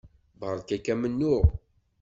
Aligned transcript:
Beṛka-k 0.39 0.85
amennuɣ. 0.93 1.43